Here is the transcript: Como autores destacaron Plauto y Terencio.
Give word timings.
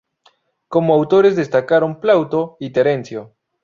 Como 0.67 0.95
autores 0.95 1.35
destacaron 1.35 1.99
Plauto 1.99 2.57
y 2.59 2.71
Terencio. 2.71 3.35